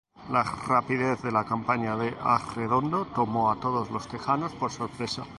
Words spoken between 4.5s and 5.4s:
por sorpresa.